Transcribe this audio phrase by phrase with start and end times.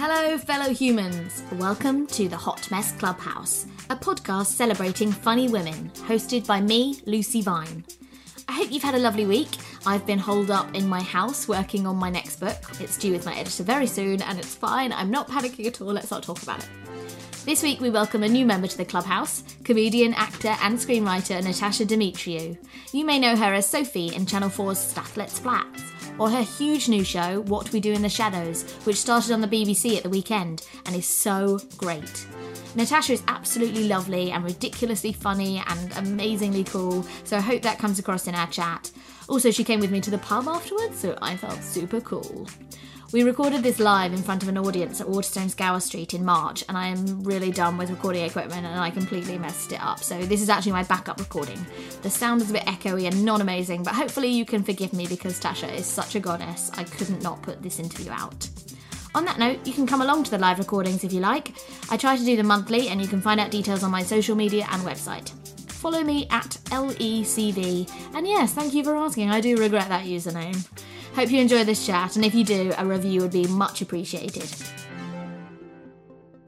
[0.00, 1.42] Hello, fellow humans.
[1.54, 7.42] Welcome to the Hot Mess Clubhouse, a podcast celebrating funny women, hosted by me, Lucy
[7.42, 7.82] Vine.
[8.46, 9.48] I hope you've had a lovely week.
[9.84, 12.58] I've been holed up in my house working on my next book.
[12.78, 14.92] It's due with my editor very soon, and it's fine.
[14.92, 15.88] I'm not panicking at all.
[15.88, 16.68] Let's not talk about it.
[17.44, 21.84] This week, we welcome a new member to the clubhouse comedian, actor, and screenwriter Natasia
[21.84, 22.56] Demetriou.
[22.92, 25.82] You may know her as Sophie in Channel 4's Stath Lets Flats,
[26.18, 29.48] or her huge new show, What We Do in the Shadows, which started on the
[29.48, 32.26] BBC at the weekend and is so great.
[32.74, 37.98] Natasia is absolutely lovely and ridiculously funny and amazingly cool, so I hope that comes
[37.98, 38.90] across in our chat.
[39.28, 42.46] Also, she came with me to the pub afterwards, so I felt super cool.
[43.10, 46.62] We recorded this live in front of an audience at Waterstones Gower Street in March,
[46.68, 50.00] and I am really done with recording equipment and I completely messed it up.
[50.00, 51.58] So, this is actually my backup recording.
[52.02, 55.06] The sound is a bit echoey and non amazing, but hopefully, you can forgive me
[55.06, 56.70] because Tasha is such a goddess.
[56.74, 58.46] I couldn't not put this interview out.
[59.14, 61.54] On that note, you can come along to the live recordings if you like.
[61.90, 64.36] I try to do them monthly, and you can find out details on my social
[64.36, 65.30] media and website.
[65.70, 69.30] Follow me at LECV, and yes, thank you for asking.
[69.30, 70.68] I do regret that username.
[71.18, 74.48] Hope you enjoy this chat, and if you do, a review would be much appreciated.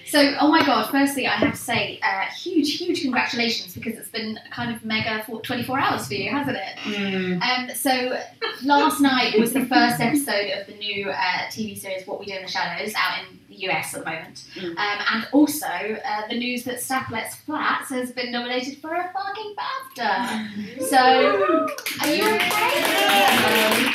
[0.07, 4.11] So, oh my god, firstly, I have to say, uh, huge, huge congratulations because it's
[4.11, 7.43] been kind of mega for 24 hours for you, hasn't it?
[7.43, 8.17] Um, so,
[8.63, 12.35] last night was the first episode of the new uh, TV series What We Do
[12.35, 14.45] in the Shadows out in the US at the moment.
[14.57, 19.13] Um, and also, uh, the news that Stath Lets Flats has been nominated for a
[19.13, 19.57] fucking
[19.97, 20.47] BAFTA.
[20.91, 21.67] So,
[22.03, 23.91] are you okay?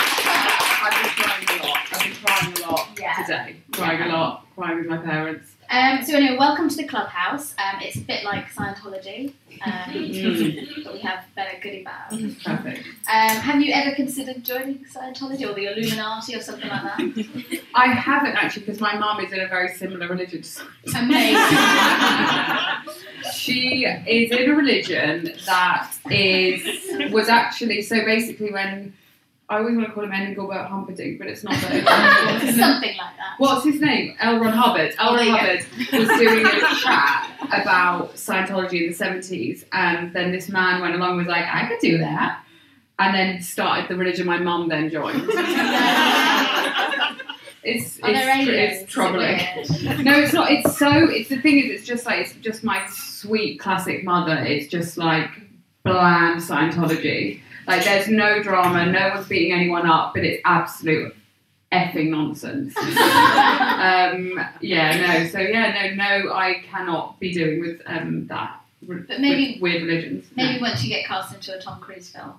[0.86, 1.80] I've been crying a lot.
[1.92, 3.16] I've been crying a lot Yeah.
[3.24, 3.56] today.
[3.72, 4.46] Crying a lot.
[4.56, 5.52] Crying with my parents.
[5.68, 7.56] Um, so anyway, welcome to the clubhouse.
[7.58, 9.34] Um, it's a bit like Scientology,
[9.66, 10.84] um, Mm.
[10.84, 12.36] but we have better goodie bags.
[12.44, 12.86] Perfect.
[13.12, 17.00] Um, have you ever considered joining Scientology or the Illuminati or something like that?
[17.76, 20.44] I haven't actually because my mum is in a very similar religion.
[20.96, 21.36] Amazing.
[23.34, 28.94] she is in a religion that is was actually so basically when
[29.48, 32.42] I always want to call him Engelbert Humperdinck, but it's not that.
[32.58, 33.36] something like that.
[33.38, 34.16] What's his name?
[34.20, 34.40] L.
[34.40, 34.96] Ron Hubbard.
[34.98, 35.16] L.
[35.16, 36.50] Ron Hubbard was doing a
[36.82, 41.46] chat about Scientology in the 70s, and then this man went along and was like,
[41.46, 42.44] I could do that.
[42.98, 45.22] And then started the religion my mum then joined.
[47.62, 49.38] it's, it's, it's troubling.
[49.38, 50.04] It?
[50.04, 50.50] No, it's not.
[50.50, 50.90] It's so.
[51.10, 54.38] It's the thing is, it's just like it's just my sweet classic mother.
[54.38, 55.30] It's just like
[55.84, 57.42] bland Scientology.
[57.68, 61.16] Like there's no drama, no one's beating anyone up, but it's absolute
[61.72, 62.76] effing nonsense.
[62.78, 65.28] um, yeah, no.
[65.28, 66.34] So yeah, no, no.
[66.34, 68.62] I cannot be doing with um, that.
[68.88, 70.26] But maybe- weird religions.
[70.36, 70.46] No.
[70.46, 72.34] Maybe once you get cast into a Tom Cruise film.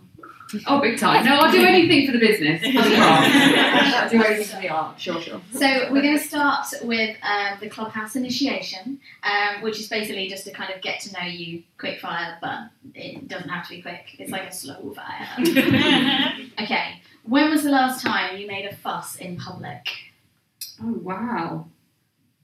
[0.68, 1.24] Oh, big time.
[1.24, 2.60] No, I'll do anything for the business.
[2.64, 2.96] for the.
[2.96, 5.00] I'll do anything for the art.
[5.00, 5.40] Sure, sure.
[5.52, 10.44] So we're going to start with um, the clubhouse initiation, um, which is basically just
[10.44, 13.82] to kind of get to know you quick fire, but it doesn't have to be
[13.82, 14.04] quick.
[14.20, 15.28] It's like a slow fire.
[16.62, 17.00] okay.
[17.24, 19.88] When was the last time you made a fuss in public?
[20.80, 21.66] Oh wow.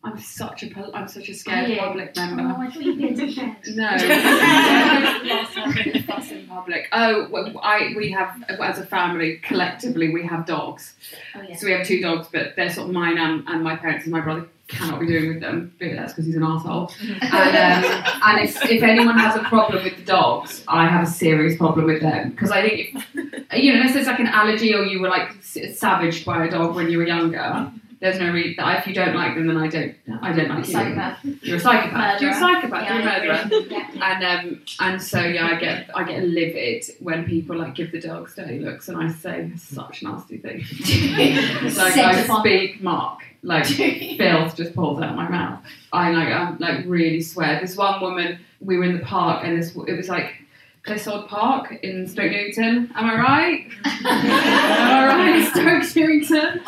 [0.05, 2.43] I'm such a I'm such a scared public member.
[2.43, 3.57] Oh, I thought you'd be.
[3.75, 3.85] No.
[3.85, 6.89] Last time I did fuss in public.
[6.93, 10.95] Oh, well, I we have as a family collectively we have dogs.
[11.37, 11.57] Oh yeah.
[11.57, 14.13] So we have two dogs, but they're sort of mine and, and my parents and
[14.13, 15.73] my brother cannot be doing with them.
[15.79, 16.91] But that's because he's an asshole.
[17.21, 21.11] and um, and if, if anyone has a problem with the dogs, I have a
[21.11, 24.75] serious problem with them because I think if, you know unless there's like an allergy
[24.75, 27.71] or you were like savaged by a dog when you were younger.
[28.03, 28.57] There's no reason.
[28.59, 29.95] If you don't like them, then I don't.
[30.23, 30.73] I don't like you.
[30.73, 31.25] Psychopath.
[31.25, 32.21] You're a psychopath.
[32.21, 32.83] You're a psychopath.
[32.83, 33.67] Yeah, You're a murderer.
[33.71, 33.89] Yeah.
[34.03, 38.01] And um, and so yeah, I get I get livid when people like give the
[38.01, 40.69] dogs dirty looks, and I say such nasty things.
[41.79, 43.67] Like I speak mark, like
[44.19, 45.63] filth just pours out of my mouth.
[45.93, 47.61] I like I like really swear.
[47.61, 50.42] This one woman, we were in the park, and this it was like
[50.85, 52.91] Clissold Park in Stoke Newington.
[52.97, 53.67] Am I right?
[53.85, 55.49] Am I right?
[55.85, 56.61] Stoke Newington.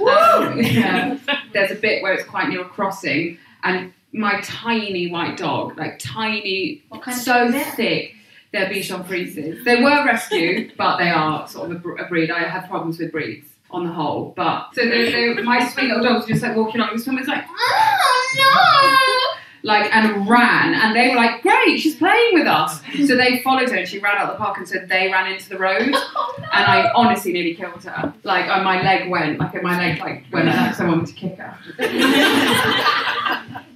[0.00, 1.18] Um, yeah.
[1.52, 5.98] There's a bit where it's quite near a crossing, and my tiny white dog, like
[5.98, 7.74] tiny, What kind of so dog is it?
[7.74, 8.14] thick.
[8.52, 9.64] They're Bichon Frises.
[9.64, 12.30] They were rescued, but they are sort of a, a breed.
[12.30, 14.32] I have problems with breeds on the whole.
[14.36, 16.90] But so they, they, my sweet little dogs were just like walking along.
[16.96, 19.33] This woman was like, "Oh no!"
[19.66, 23.70] Like and ran, and they were like, "Great, she's playing with us." So they followed
[23.70, 25.94] her, and she ran out the park, and said they ran into the road.
[26.16, 26.44] Oh, no.
[26.52, 28.12] And I honestly nearly killed her.
[28.24, 31.36] Like, uh, my leg went, like, my leg like went like someone went to kick
[31.38, 31.56] her.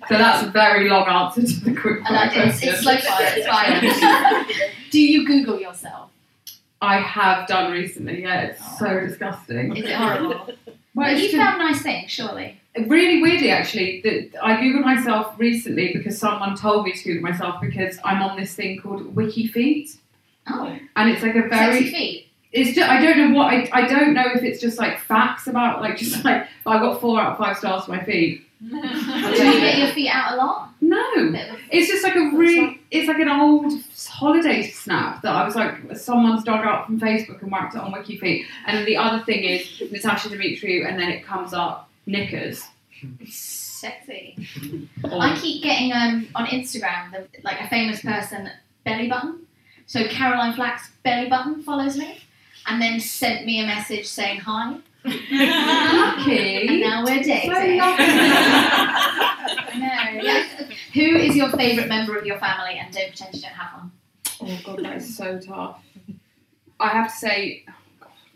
[0.08, 2.48] so that's a very long answer to the quick I like it.
[2.48, 3.32] It's, it's slow fire.
[3.36, 4.70] It's fine.
[4.90, 6.10] Do you Google yourself?
[6.80, 8.22] I have done recently.
[8.22, 9.76] Yeah, it's so disgusting.
[9.76, 10.30] Is it horrible?
[10.94, 12.60] Well, But you found nice things, surely.
[12.86, 17.60] Really weirdly, actually, that I googled myself recently because someone told me to Google myself
[17.60, 19.96] because I'm on this thing called WikiFeet,
[20.50, 21.90] Oh, and it's like a very.
[21.90, 22.26] feet.
[22.52, 25.46] It's just I don't know what I, I don't know if it's just like facts
[25.46, 28.44] about like just like I got four out of five stars for my feet.
[28.60, 30.70] Do you get your feet out a lot?
[30.80, 33.72] No, a- it's just like a really it's like an old
[34.08, 37.92] holiday snap that I was like someone's dug up from Facebook and whacked it on
[37.92, 38.44] WikiFeet.
[38.66, 42.64] And the other thing is Natasia Demetriou, and then it comes up knickers.
[43.26, 44.36] Sexy.
[45.04, 48.50] Or- I keep getting um on Instagram the, like a famous person
[48.84, 49.46] belly button.
[49.86, 52.20] So Caroline Flack's belly button follows me,
[52.66, 56.66] and then sent me a message saying hi, lucky.
[56.68, 57.52] and now we're dating.
[57.52, 58.04] So lucky.
[59.70, 60.22] I know.
[60.22, 60.44] Yeah.
[60.94, 63.92] Who is your favourite member of your family, and don't pretend you don't have one?
[64.40, 65.82] Oh god, that is so tough.
[66.80, 67.72] I have to say, oh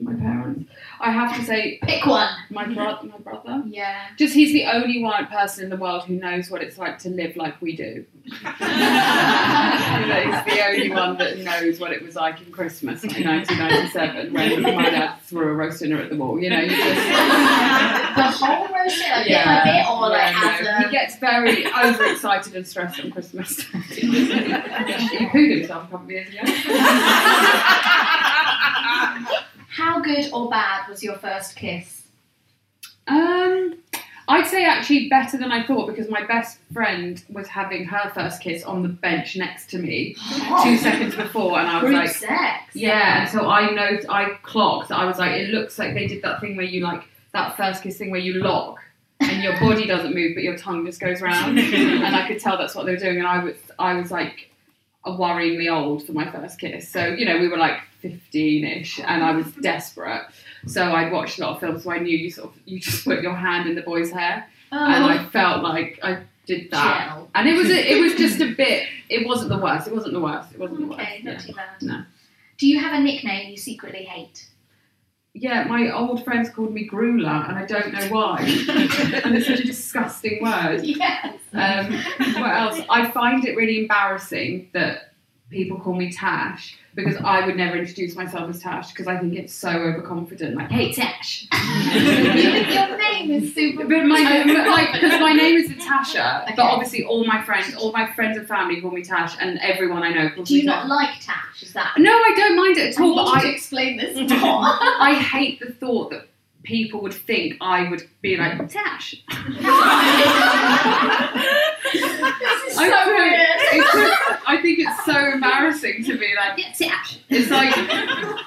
[0.04, 0.70] my parents.
[1.00, 2.28] I have to say, Pick one.
[2.50, 3.08] my brother.
[3.08, 3.62] My brother.
[3.66, 4.06] Yeah.
[4.16, 7.08] Just he's the only one person in the world who knows what it's like to
[7.08, 8.04] live like we do.
[8.24, 8.44] he's the
[10.68, 15.16] only one that knows what it was like in Christmas in 1997 when my dad
[15.22, 16.38] threw a roast dinner at the wall.
[16.38, 16.78] You know, you just
[18.14, 19.26] The whole roast dinner, like
[19.64, 23.66] bit or like Yeah, no, he gets very overexcited and stressed on Christmas
[24.02, 26.42] he pooed himself a couple of years ago.
[29.72, 32.02] How good or bad was your first kiss?
[33.08, 33.78] Um,
[34.28, 38.40] I'd say actually better than I thought because my best friend was having her first
[38.40, 40.14] kiss on the bench next to me
[40.62, 42.74] two seconds before, and I was Group like, sex.
[42.74, 43.22] yeah.
[43.22, 44.90] And so I know I clocked.
[44.92, 47.02] I was like, it looks like they did that thing where you like
[47.32, 48.78] that first kiss thing where you lock
[49.20, 52.58] and your body doesn't move but your tongue just goes round, and I could tell
[52.58, 54.50] that's what they were doing, and I was I was like
[55.04, 56.88] a worryingly old for my first kiss.
[56.88, 60.22] So you know we were like 15ish, and I was desperate.
[60.66, 63.04] So I'd watched a lot of films, so I knew you sort of you just
[63.04, 67.08] put your hand in the boy's hair, and Oh, I felt like I did that.
[67.08, 67.30] gel.
[67.34, 68.86] And it was a, it was just a bit.
[69.08, 69.86] It wasn't the worst.
[69.88, 70.52] It wasn't the worst.
[70.52, 71.00] It wasn't the worst.
[71.00, 71.38] Okay, not Yeah.
[71.38, 71.68] too bad.
[71.82, 72.02] No.
[72.58, 74.48] Do you have a nickname you secretly hate?
[75.34, 78.40] yeah, my old friends called me Gruler, and I don't know why.
[79.24, 80.82] and it's such a disgusting word.
[80.84, 81.38] Yes.
[81.54, 81.92] Um,
[82.42, 82.80] what else?
[82.90, 85.11] I find it really embarrassing that
[85.52, 89.34] people call me Tash because I would never introduce myself as Tash because I think
[89.34, 90.56] it's so overconfident.
[90.56, 91.46] Like, hey, Tash.
[91.52, 93.84] Your name is super.
[93.84, 96.54] But my name, like, because my name is Natasia, Okay.
[96.56, 100.02] but obviously all my friends, all my friends and family call me Tash, and everyone
[100.02, 100.90] I know calls Do you me not Tash.
[100.90, 101.62] like Tash?
[101.62, 101.94] Is that?
[101.98, 103.10] No, I don't mind it at I all.
[103.10, 104.60] need But you to I, explain this more.
[104.62, 106.28] I hate the thought that
[106.64, 109.16] people would think I would be like Tash.
[112.82, 113.84] I so weird.
[113.84, 117.18] It's just, I think it's so embarrassing to be like Yeah, Tash.
[117.28, 117.74] it's like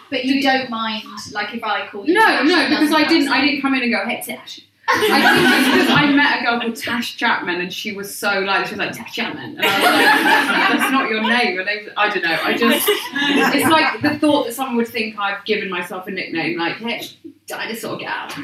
[0.09, 3.29] But you don't mind, like, if I call you no, no, because I didn't.
[3.29, 6.43] I didn't come in and go, "Hey, Tash." I think it's because I met a
[6.45, 9.61] girl called Tash Chapman, and she was so like, she was like Tash Chapman, and
[9.65, 11.55] I was like, "That's not your name.
[11.55, 12.37] Your name's I don't know.
[12.43, 16.57] I just, it's like the thought that someone would think I've given myself a nickname,
[16.57, 17.07] like, "Hey,
[17.47, 18.29] dinosaur gal."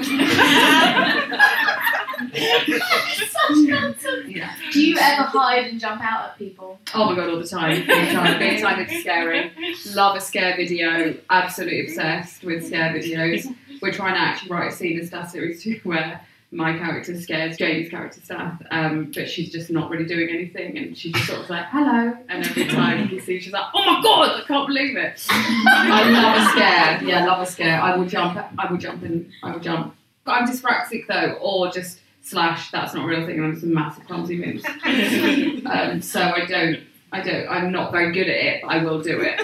[2.32, 4.28] Such nonsense.
[4.28, 4.54] Yeah.
[4.72, 6.80] Do you ever hide and jump out at people?
[6.94, 7.86] Oh my god, all the time.
[7.86, 8.40] Big time.
[8.40, 9.52] Big time it's scary.
[9.94, 11.16] Love a scare video.
[11.30, 13.54] Absolutely obsessed with scare videos.
[13.82, 16.22] We're trying to actually write a scene in Stath Series 2 where
[16.54, 20.98] my character scares Jamie's character Stath, um, but she's just not really doing anything and
[20.98, 22.14] she's just sort of like, hello.
[22.28, 25.26] And every time you see, she's like, oh my god, I can't believe it.
[25.30, 27.04] I love a scare.
[27.10, 27.82] Yeah, love a scare.
[27.82, 29.96] I will jump, I will jump and I will jump.
[30.26, 33.64] But I'm dyspraxic though, or just slash, that's not a real thing and I'm just
[33.64, 34.66] a massive clumsy moves.
[35.66, 36.80] Um, so I don't,
[37.14, 39.40] I don't, I'm not very good at it, but I will do it.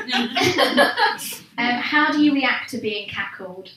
[1.60, 3.72] Um, how do you react to being cackled?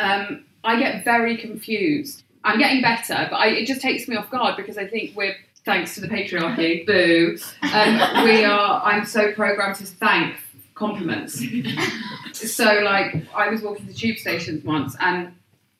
[0.00, 2.22] Um, I get very confused.
[2.44, 5.34] I'm getting better, but I, it just takes me off guard because I think we're,
[5.64, 10.36] thanks to the patriarchy, boo, um, we are, I'm so programmed to thank
[10.74, 11.34] compliments.
[12.32, 15.32] so, like, I was walking to tube stations once and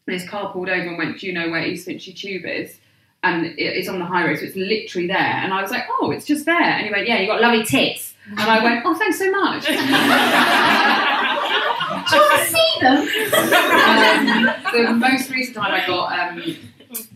[0.06, 2.76] this car pulled over and went, Do you know where East Finchley Tube is?
[3.24, 5.16] And it- it's on the high road, so it's literally there.
[5.16, 6.60] And I was like, Oh, it's just there.
[6.60, 8.14] And he went, Yeah, you got lovely tits.
[8.28, 9.64] And I went, Oh, thanks so much.
[12.12, 12.96] Do see them?
[12.96, 16.42] um, the most recent time I got um,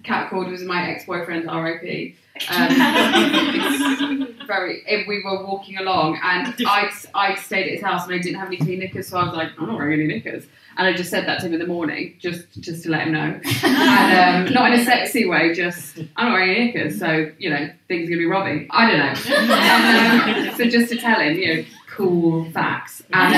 [0.02, 2.14] catcalled was my ex-boyfriend RIP.
[2.50, 4.82] Um, very.
[4.86, 8.38] If we were walking along, and I I stayed at his house, and I didn't
[8.38, 10.44] have any clean knickers, so I was like, I'm not wearing any knickers.
[10.76, 13.12] And I just said that to him in the morning, just just to let him
[13.14, 17.30] know, and um, not in a sexy way, just I'm not wearing any knickers, so
[17.38, 18.66] you know things are gonna be robbing.
[18.70, 19.14] I don't know.
[19.36, 23.02] And, um, so just to tell him, you know, cool facts.
[23.12, 23.34] And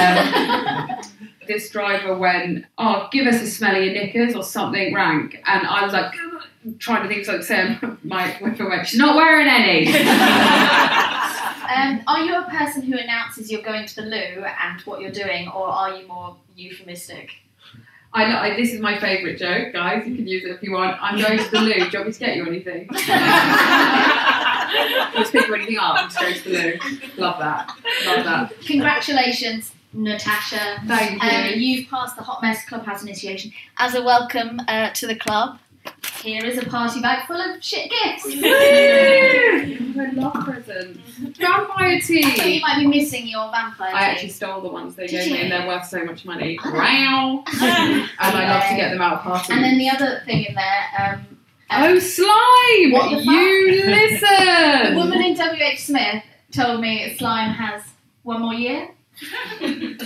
[0.90, 1.00] um,
[1.48, 5.66] this driver went, "Oh, give us a smell of your knickers or something rank," and
[5.66, 6.12] I was like,
[6.78, 9.92] trying to think so Sam my boyfriend went, she's not wearing any.
[11.68, 15.10] Um, are you a person who announces you're going to the loo and what you're
[15.10, 17.30] doing, or are you more euphemistic?
[18.14, 20.06] I I, this is my favourite joke, guys.
[20.06, 20.96] You can use it if you want.
[21.02, 21.74] I'm going to the loo.
[21.74, 22.88] Do you want me to get you anything?
[25.12, 25.96] Just pick anything up.
[25.96, 26.78] I'm just going to the loo.
[27.18, 27.70] Love that.
[28.06, 28.60] Love that.
[28.62, 30.86] Congratulations, Natasia.
[30.86, 31.28] Thank you.
[31.28, 33.52] Um, you've passed the Hot Mess Clubhouse initiation.
[33.78, 35.58] As a welcome uh, to the club,
[36.22, 38.26] here is a party bag full of shit gifts.
[38.26, 40.98] I love presents.
[41.38, 44.06] Vampire So you might be missing your vampire I tea.
[44.06, 46.58] actually stole the ones they Did gave me, and they're worth so much money.
[46.64, 46.72] Oh.
[46.72, 47.44] Wow.
[47.52, 49.50] and I love to get them out of parties.
[49.50, 51.38] And then the other thing in there, um,
[51.70, 52.92] oh, slime!
[52.92, 53.34] What the fuck?
[53.34, 53.86] you
[54.90, 57.82] the woman in WH Smith told me slime has
[58.22, 58.90] one more year.
[59.20, 59.96] I'm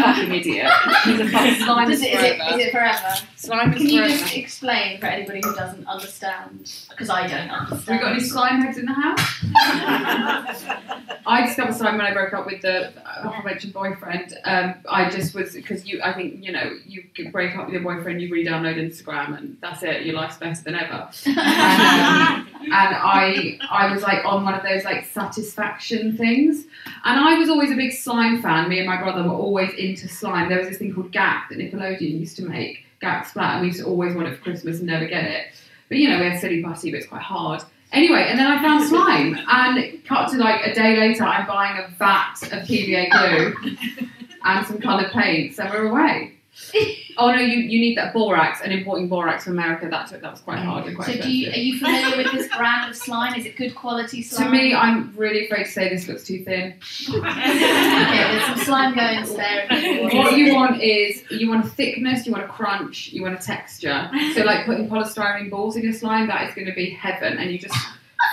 [0.00, 0.70] a fucking idiot.
[1.04, 2.60] She's a fucking slime Does is it, is, it, forever.
[2.60, 3.14] is it forever?
[3.36, 4.18] Slime Can is you forever.
[4.18, 6.72] just explain for anybody who doesn't understand?
[6.90, 8.00] Because I don't Have we understand.
[8.00, 9.20] got any slime heads in the house?
[11.26, 12.92] I discovered slime when I broke up with the
[13.24, 14.34] aforementioned boyfriend.
[14.44, 16.00] Um, I just was because you.
[16.02, 19.56] I think you know you could break up with your boyfriend, you re-download Instagram, and
[19.60, 20.04] that's it.
[20.06, 21.10] Your life's better than ever.
[21.26, 26.64] And, um, and I I was like on one of those like satisfaction things,
[27.04, 28.68] and I was always a big slime fan.
[28.68, 30.48] Me and my brother were always into slime.
[30.48, 33.68] There was this thing called Gak that Nickelodeon used to make, Gak Splat, and we
[33.68, 35.46] used to always want it for Christmas and never get it.
[35.88, 37.62] But you know, we had silly putty, but it's quite hard.
[37.92, 41.78] Anyway, and then I found slime, and cut to like a day later, I'm buying
[41.78, 44.08] a vat of PVA glue
[44.44, 46.32] and some coloured paints, and we're away.
[47.18, 50.30] Oh no, you, you need that borax, and importing borax from America that took that
[50.30, 52.96] was quite hard and quite So, do you, are you familiar with this brand of
[52.96, 53.34] slime?
[53.38, 54.46] Is it good quality slime?
[54.52, 56.74] To me, I'm really afraid to say this looks too thin.
[57.08, 59.66] okay, there's some slime going spare.
[60.12, 63.42] What you want is you want a thickness, you want a crunch, you want a
[63.42, 64.10] texture.
[64.34, 67.50] So like putting polystyrene balls in your slime, that is going to be heaven, and
[67.50, 67.74] you just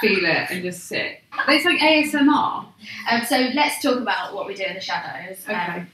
[0.02, 1.20] feel it and just sit.
[1.48, 2.66] It's like ASMR.
[3.12, 5.38] Um, so let's talk about what we do in the shadows.
[5.48, 5.86] Um, Okay.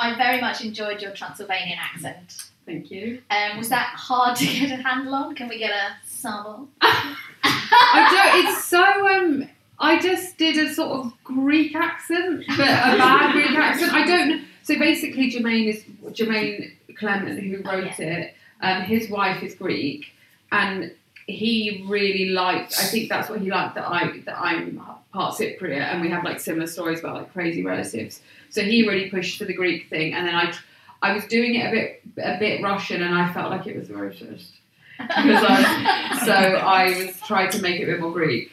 [0.00, 2.44] I very much enjoyed your Transylvanian accent.
[2.66, 3.22] Thank you.
[3.30, 5.34] Um, was that hard to get a handle on?
[5.34, 6.68] Can we get a sample?
[6.82, 8.08] I
[8.42, 8.46] don't.
[8.52, 8.82] It's so.
[9.08, 9.48] Um.
[9.80, 13.92] I just did a sort of Greek accent, but a bad Greek accent.
[13.92, 14.28] I don't.
[14.28, 14.40] know.
[14.64, 18.34] So basically, Jermaine is Jermaine Clement who Oh, wrote it.
[18.60, 20.06] Um, his wife is Greek,
[20.50, 20.92] and
[21.28, 22.74] he really liked.
[22.80, 24.80] I think that's what he liked that I that I'm
[25.12, 28.20] part Cypriot, and we have like similar stories about like crazy relatives.
[28.50, 30.52] So he really pushed for the Greek thing, and then I.
[31.00, 33.86] I was doing it a bit, a bit Russian, and I felt like it was
[33.88, 34.48] racist.
[34.98, 38.50] Because I- So I was trying to make it a bit more Greek.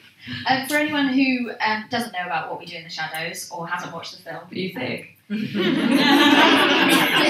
[0.48, 3.68] Um, for anyone who um, doesn't know about what we do in the shadows or
[3.68, 5.15] hasn't watched the film, You think?
[5.32, 5.36] I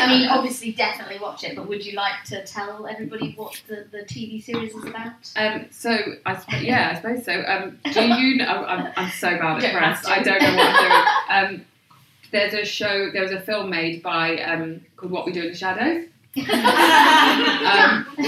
[0.10, 1.56] mean, obviously, definitely watch it.
[1.56, 5.32] But would you like to tell everybody what the, the TV series is about?
[5.38, 7.42] Um, so I suppose, yeah, I suppose so.
[7.48, 8.66] Um, do you know?
[8.66, 10.06] I'm, I'm so bad at press.
[10.06, 11.60] I don't know what I'm doing.
[11.60, 11.66] Um,
[12.32, 13.12] there's a show.
[13.12, 16.44] There was a film made by um, called What We Do in the Shadows um,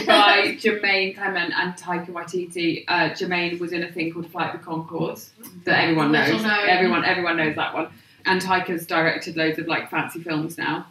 [0.06, 2.86] by Jermaine Clement and Taika Waititi.
[2.88, 5.34] Uh, Jermaine was in a thing called Flight the Concords
[5.66, 6.32] that everyone knows.
[6.32, 6.50] Little.
[6.50, 7.90] Everyone, everyone knows that one.
[8.28, 10.86] And Taika's directed loads of like fancy films now.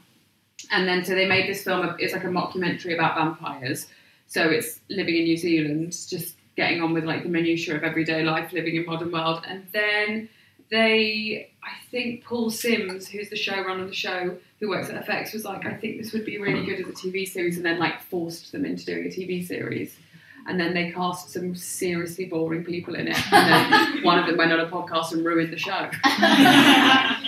[0.70, 1.94] And then so they made this film.
[1.98, 3.86] It's like a mockumentary about vampires.
[4.26, 8.24] So it's living in New Zealand, just getting on with like the minutiae of everyday
[8.24, 9.42] life, living in modern world.
[9.46, 10.28] And then
[10.70, 15.34] they, I think Paul Simms, who's the showrunner of the show, who works at FX,
[15.34, 17.78] was like, I think this would be really good as a TV series, and then
[17.78, 19.96] like forced them into doing a TV series.
[20.48, 23.32] And then they cast some seriously boring people in it.
[23.32, 25.90] And then one of them went on a podcast and ruined the show.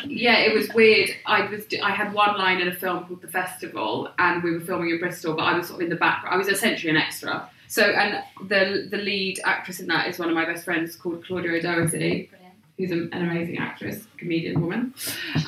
[0.07, 1.11] yeah, it was weird.
[1.27, 4.61] I was I had one line in a film called The Festival, and we were
[4.61, 6.35] filming in Bristol, but I was sort of in the background.
[6.35, 7.49] I was essentially an extra.
[7.69, 11.25] So, and the the lead actress in that is one of my best friends called
[11.25, 12.31] Claudia O'Doherty,
[12.79, 14.95] who's an, an amazing actress, comedian woman.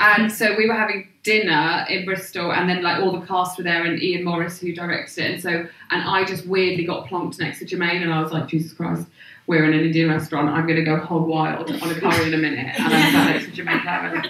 [0.00, 3.65] And so we were having dinner in Bristol, and then like all the cast were
[3.65, 5.31] there, and Iain Morris who directed it.
[5.33, 5.50] And so,
[5.91, 9.07] and I just weirdly got plonked next to Jermaine, and I was like, Jesus Christ.
[9.47, 10.49] We're in an Indian restaurant.
[10.49, 13.45] I'm to go hog wild on a curry in a minute, and I'm sat next
[13.47, 14.27] to Jermaine Clement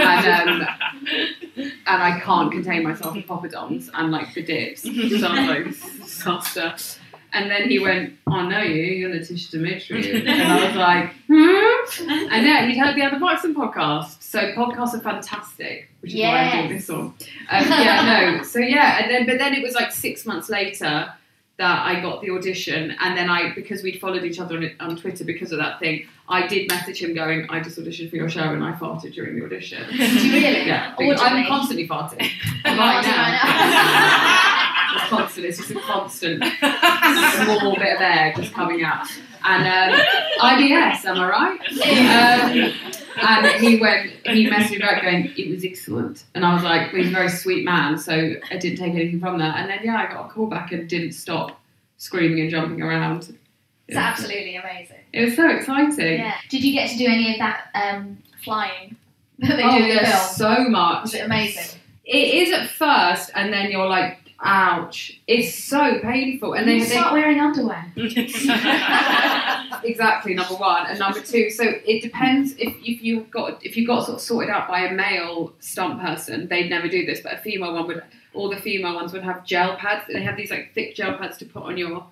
[0.00, 0.68] and um,
[1.56, 4.82] and I can't contain myself with poppadoms and like the dips.
[4.82, 6.74] So I like, disaster.
[7.34, 12.30] And then he went, "Oh know you, you're Letitia Dimitri," and I was like, "Hmm."
[12.32, 14.22] And yeah, he'd heard the Adam Buxton podcast.
[14.22, 17.00] So podcasts are fantastic, which is why I'm doing this one.
[17.00, 17.14] Um,
[17.50, 18.44] yeah, no.
[18.54, 21.12] So yeah, and then but then it was like six months later
[21.56, 24.96] that I got the audition, and then I because we'd followed each other on, on
[24.96, 28.30] Twitter because of that thing, I did message him going, "I just auditioned for your
[28.30, 30.66] show and I farted during the audition." Did you really?
[30.66, 32.30] Yeah, I'm constantly farting.
[32.64, 34.50] Right now.
[35.08, 35.46] Constant.
[35.46, 39.06] It's just a constant small bit of air just coming out.
[39.46, 40.00] And um,
[40.40, 41.60] IBS, am I right?
[43.16, 46.24] Um, and he went, he messaged me back going, it was excellent.
[46.34, 49.20] And I was like, well, he's a very sweet man, so I didn't take anything
[49.20, 49.58] from that.
[49.58, 51.60] And then, yeah, I got a call back and didn't stop
[51.98, 53.36] screaming and jumping around.
[53.86, 54.96] It's absolutely amazing.
[55.12, 56.18] It was so exciting.
[56.18, 56.36] Yeah.
[56.48, 58.96] Did you get to do any of that um, flying
[59.40, 60.26] that they oh, do in the film?
[60.34, 61.02] so much.
[61.02, 61.80] Was it amazing?
[62.04, 65.20] It is at first, and then you're like, ouch.
[65.26, 66.54] It's so painful.
[66.54, 67.92] And then you they, start wearing underwear.
[69.84, 73.86] exactly number one and number two so it depends if, if you've got if you've
[73.86, 77.34] got sort of sorted out by a male stunt person they'd never do this but
[77.34, 80.50] a female one would all the female ones would have gel pads they have these
[80.50, 82.06] like thick gel pads to put on your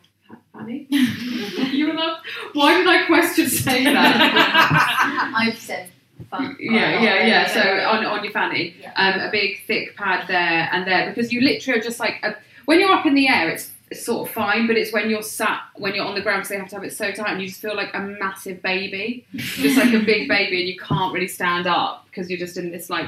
[0.53, 0.87] Fanny?
[0.91, 2.17] you were like,
[2.55, 5.33] why did I question saying that?
[5.35, 5.91] I've said
[6.33, 6.57] fun.
[6.59, 7.47] yeah, yeah, yeah.
[7.47, 8.93] So on, on your fanny, Yeah.
[8.97, 12.35] um, a big thick pad there and there because you literally are just like a,
[12.65, 15.23] when you're up in the air, it's, it's sort of fine, but it's when you're
[15.23, 17.41] sat when you're on the ground so they have to have it so tight and
[17.43, 21.13] you just feel like a massive baby, just like a big baby, and you can't
[21.13, 23.07] really stand up because you're just in this like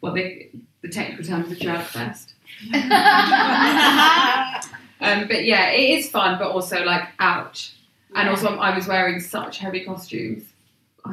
[0.00, 0.50] what they
[0.82, 2.34] the technical term is a drag fest.
[4.98, 7.74] Um, but yeah, it is fun, but also like ouch.
[8.14, 10.44] And also, I was wearing such heavy costumes.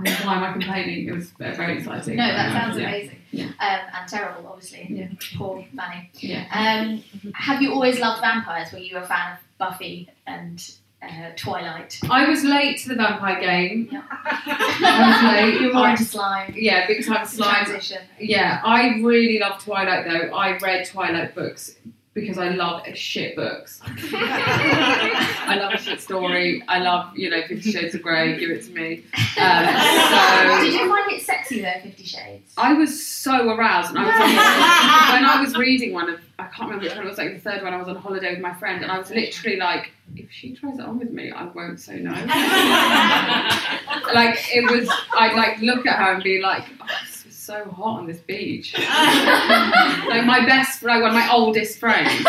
[0.01, 1.07] Why am I complaining?
[1.07, 2.15] It was very, exciting.
[2.15, 2.87] No, that sounds yeah.
[2.87, 3.19] amazing.
[3.31, 3.45] Yeah.
[3.45, 4.87] Um, and terrible, obviously.
[4.89, 5.07] Yeah.
[5.37, 6.09] Poor Fanny.
[6.15, 6.45] Yeah.
[6.51, 8.71] Um, have you always loved vampires?
[8.71, 10.63] Were you a fan of Buffy and
[11.01, 11.99] uh, Twilight?
[12.09, 13.89] I was late to the vampire game.
[13.91, 14.03] Yeah.
[14.11, 15.61] I was late.
[15.61, 16.53] you were more I- into slime.
[16.55, 17.65] Yeah, big time slime.
[17.65, 18.01] Transition.
[18.19, 20.35] Yeah, I really love Twilight though.
[20.35, 21.75] I read Twilight books
[22.13, 23.81] because I love shit books.
[23.85, 26.63] I love a shit story.
[26.67, 28.37] I love, you know, Fifty Shades of Grey.
[28.37, 29.03] Give it to me.
[29.37, 32.53] Um, so Did you find it sexy though, Fifty Shades?
[32.57, 34.19] I was so aroused, and I was on,
[35.15, 37.39] when I was reading one of I can't remember which one it was like the
[37.39, 37.73] third one.
[37.73, 40.79] I was on holiday with my friend, and I was literally like, if she tries
[40.79, 42.11] it on with me, I won't say no.
[44.13, 47.12] like it was, I'd like look at her and be like, oh, this is
[47.43, 48.73] so hot on this beach.
[48.77, 52.25] like my best, like one of my oldest friends,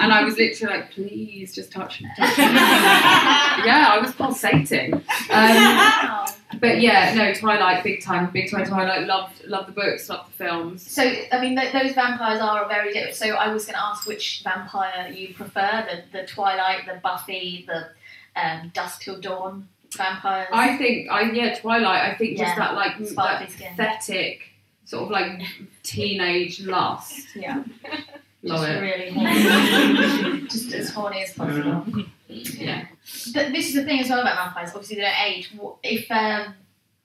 [0.00, 2.08] and I was literally like, please just touch me.
[2.16, 2.44] Touch me.
[2.44, 4.94] yeah, I was pulsating.
[4.94, 9.06] Um, but yeah, no, Twilight, big time, big time Twilight.
[9.06, 10.90] Loved, loved the books, loved the films.
[10.90, 13.16] So, I mean, th- those vampires are very different.
[13.16, 17.66] So, I was going to ask which vampire you prefer the, the Twilight, the Buffy,
[17.68, 17.88] the
[18.40, 20.48] um, Dusk Till Dawn vampires.
[20.52, 22.12] I think, I yeah, Twilight.
[22.12, 23.68] I think Yeah, just that like m- sparkly that skin.
[23.76, 24.40] pathetic
[24.84, 25.42] sort of like
[25.82, 27.28] teenage lust.
[27.34, 27.62] yeah,
[28.42, 28.80] Love just it.
[28.80, 30.46] really horny.
[30.48, 31.84] just as horny as possible.
[32.28, 32.86] Yeah.
[33.34, 34.70] But this is the thing as well about vampires.
[34.70, 35.50] Obviously, they don't age.
[35.56, 36.54] What- If um,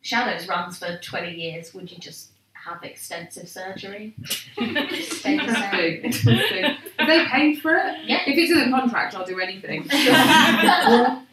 [0.02, 4.13] Shadows runs for 20 years, would you just have extensive surgery?
[4.26, 5.39] Stay the same?
[5.39, 6.04] Interesting.
[6.04, 6.63] Interesting.
[7.00, 8.06] Have they paid for it?
[8.06, 8.22] Yeah.
[8.28, 9.84] If it's in the contract, I'll do anything.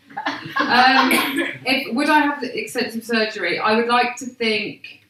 [0.70, 1.10] Um,
[1.66, 3.58] if would I have extensive surgery?
[3.58, 5.00] I would like to think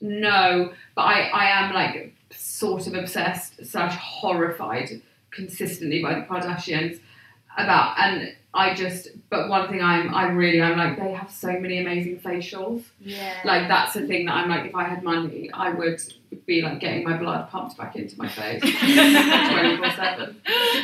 [0.00, 7.00] no, but I, I am like sort of obsessed slash horrified consistently by the Kardashians
[7.56, 11.48] about and I just but one thing I'm I really I'm like they have so
[11.48, 12.82] many amazing facials.
[12.98, 13.34] yeah.
[13.44, 16.00] Like that's the thing that I'm like if I had money I would
[16.46, 20.36] be like getting my blood pumped back into my face 24 7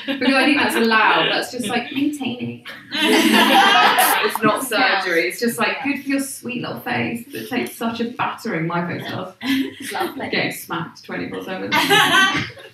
[0.07, 5.83] because I think that's allowed that's just like maintaining it's not surgery it's just like
[5.85, 9.93] good for your sweet little face it takes such a battering my face does It's
[9.93, 10.29] lovely.
[10.29, 11.71] getting smacked 24 7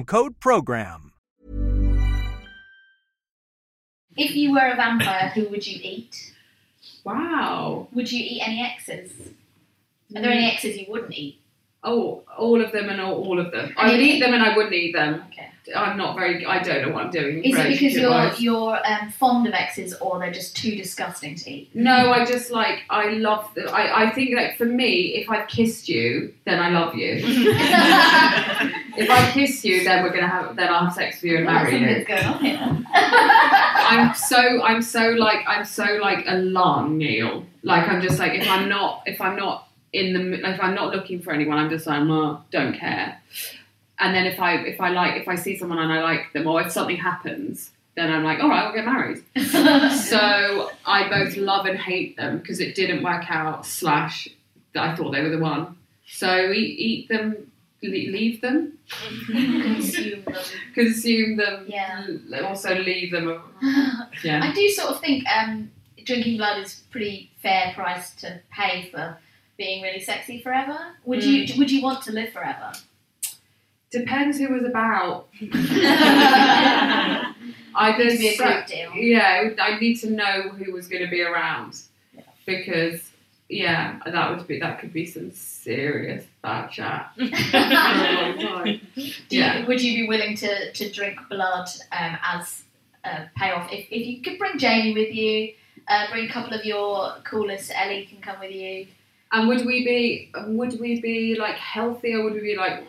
[0.00, 1.12] code PROGRAM.
[4.16, 6.32] If you were a vampire, who would you eat?
[7.04, 9.10] wow Would you eat any exes?
[10.16, 10.54] Are there any mm.
[10.54, 11.41] exes you wouldn't eat?
[11.84, 13.74] Oh, all of them and all, all of them.
[13.76, 15.24] I would eat them and I wouldn't eat them.
[15.32, 15.48] Okay.
[15.76, 16.44] I'm not very.
[16.44, 17.44] I don't know what I'm doing.
[17.44, 21.50] Is it because you're you're um, fond of exes, or they're just too disgusting to
[21.50, 21.70] eat?
[21.72, 23.48] No, I just like I love.
[23.54, 27.12] The, I I think like for me, if I've kissed you, then I love you.
[28.96, 30.56] if I kiss you, then we're gonna have.
[30.56, 32.04] Then I'll have sex with you and Well, marry you.
[32.04, 32.84] going on here.
[32.92, 37.44] I'm so I'm so like I'm so like a lung Neil.
[37.62, 40.94] Like I'm just like if I'm not if I'm not in the if I'm not
[40.94, 43.20] looking for anyone, I'm just like oh, don't care.
[43.98, 46.46] And then if I if I like if I see someone and I like them,
[46.46, 49.22] or if something happens, then I'm like all right, we'll get married.
[50.00, 53.66] so I both love and hate them because it didn't work out.
[53.66, 54.28] Slash,
[54.74, 55.76] that I thought they were the one.
[56.06, 57.50] So eat, eat them,
[57.82, 60.34] leave them, Consume them.
[60.74, 61.64] consume them.
[61.68, 62.06] Yeah.
[62.44, 63.40] Also leave them.
[64.22, 64.44] Yeah.
[64.44, 65.70] I do sort of think um,
[66.04, 69.18] drinking blood is pretty fair price to pay for
[69.56, 70.78] being really sexy forever.
[71.04, 71.48] Would Mm.
[71.48, 72.72] you Would you want to live forever?
[73.90, 75.28] Depends who was about.
[75.40, 77.34] I
[77.74, 78.92] I It'd just be a group deal.
[78.94, 81.80] yeah, I need to know who was going to be around
[82.14, 82.22] Yeah.
[82.46, 83.10] because
[83.48, 88.80] yeah, that would be that could be some serious bad chat for a long time.
[88.94, 89.66] Do you, Yeah.
[89.66, 92.62] Would you be willing to, to drink blood um, as
[93.04, 93.70] a payoff?
[93.72, 95.52] If, if you could bring Jamie with you,
[95.88, 98.86] uh, bring a couple of your coolest, Ellie can come with you.
[99.32, 102.84] And would we be would we be like healthy or would we be like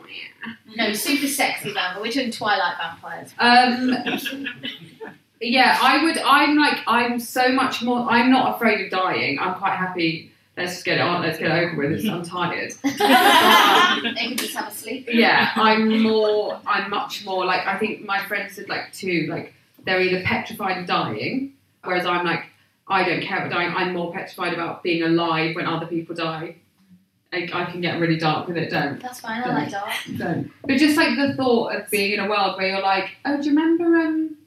[0.76, 2.02] No, super sexy vampire.
[2.02, 3.34] We're doing Twilight vampires.
[3.40, 4.46] um
[5.42, 9.40] yeah, I would I'm like I'm so much more I'm not afraid of dying.
[9.40, 11.94] I'm quite happy let's just get it on, let's get it over with.
[12.00, 12.74] It's- I'm tired.
[12.84, 15.10] they can just have a sleep.
[15.12, 16.60] yeah, I'm more.
[16.68, 17.66] I'm much more like.
[17.66, 19.28] I think my friends said like too.
[19.30, 19.54] Like
[19.86, 21.54] they're either petrified of dying,
[21.84, 22.46] whereas I'm like,
[22.88, 23.74] I don't care about dying.
[23.76, 26.58] I'm more petrified about being alive when other people die.
[27.32, 28.70] I, I can get really dark with it.
[28.70, 29.42] Don't, That's fine.
[29.44, 29.92] I like dark.
[30.18, 30.52] don't.
[30.68, 33.50] But just like the thought of being in a world where you're like, oh, do
[33.50, 34.38] you remember um,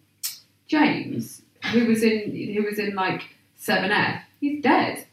[0.69, 3.23] James, who was in who was in like
[3.57, 4.23] Seven F?
[4.41, 5.05] He's dead.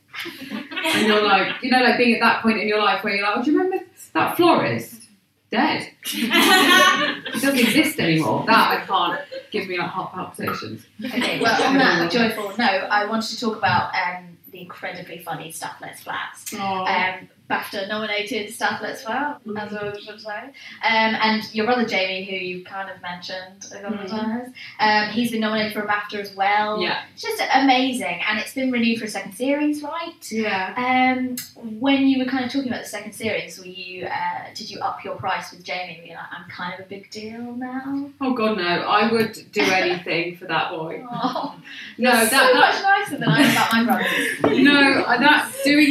[0.86, 3.26] and you're like, you know, like being at that point in your life where you're
[3.26, 3.84] like, oh, do you remember
[4.14, 5.08] that florist?
[5.54, 5.88] Dead.
[7.36, 8.44] It doesn't exist anymore.
[8.48, 10.86] That I can't give me like heart palpitations.
[11.04, 15.52] Okay, well, on that joyful note, I wanted to talk about um, the incredibly funny
[15.52, 16.54] Stath Lets Flats.
[16.54, 20.30] Um, BAFTA nominated Stath Lets Flat, as I should say.
[20.38, 20.54] Um,
[20.84, 25.32] and your brother Jamie, who you kind of mentioned a couple of times, um, he's
[25.32, 26.82] been nominated for a BAFTA as well.
[26.82, 27.04] Yeah.
[27.14, 30.32] It's just amazing, and it's been renewed for a second series, right?
[30.32, 30.74] Yeah.
[30.78, 31.36] Um,
[31.80, 34.80] when you were kind of talking about the second series, were you uh, did you
[34.80, 36.00] up your price with Jamie?
[36.02, 38.10] Were you like, I'm kind of a big deal now?
[38.22, 38.64] Oh god no!
[38.64, 41.04] I would do anything for that boy.
[41.26, 41.56] Oh,
[41.98, 44.64] No, you're that, so that much nicer than I am about my brothers.
[44.64, 45.90] no, uh, that doing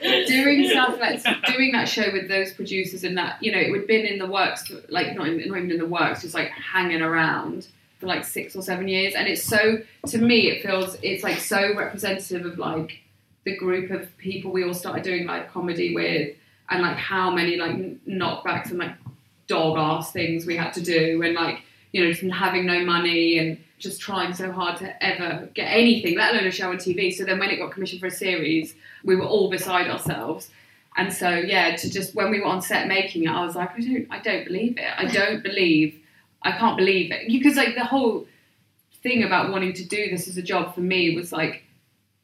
[0.00, 3.80] doing stuff like doing that show with those producers and that you know it would
[3.80, 6.50] have been in the works like not, in, not even in the works just like
[6.50, 7.66] hanging around
[7.98, 9.14] for like six or seven years.
[9.14, 13.00] And it's so to me it feels it's like so representative of like
[13.44, 16.36] the group of people we all started doing like comedy with
[16.70, 18.94] and like how many like knockbacks and like
[19.46, 23.38] dog ass things we had to do and like you know just having no money
[23.38, 27.12] and just trying so hard to ever get anything let alone a show on tv
[27.12, 30.50] so then when it got commissioned for a series we were all beside ourselves.
[30.96, 33.70] And so yeah to just when we were on set making it i was like
[33.70, 34.90] i don't i don't believe it.
[34.96, 36.00] I don't believe
[36.42, 37.28] i can't believe it.
[37.28, 38.26] Because like the whole
[39.02, 41.62] thing about wanting to do this as a job for me was like